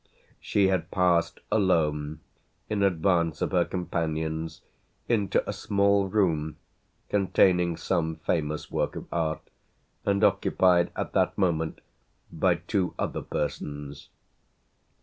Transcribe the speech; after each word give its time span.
She 0.39 0.69
had 0.69 0.89
passed 0.89 1.41
alone, 1.51 2.21
in 2.71 2.81
advance 2.81 3.39
of 3.39 3.51
her 3.51 3.65
companions, 3.65 4.61
into 5.07 5.47
a 5.47 5.53
small 5.53 6.07
room 6.07 6.57
containing 7.07 7.77
some 7.77 8.15
famous 8.15 8.71
work 8.71 8.95
of 8.95 9.05
art 9.11 9.47
and 10.03 10.23
occupied 10.23 10.89
at 10.95 11.13
that 11.13 11.37
moment 11.37 11.81
by 12.31 12.55
two 12.55 12.95
other 12.97 13.21
persons. 13.21 14.09